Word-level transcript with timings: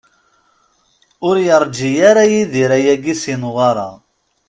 Ur 1.27 1.35
yerǧi 1.45 1.89
ara 2.09 2.23
Yidir 2.31 2.71
ayagi 2.77 3.13
si 3.21 3.33
Newwara. 3.41 3.89